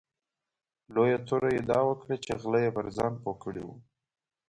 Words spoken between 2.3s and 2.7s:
غله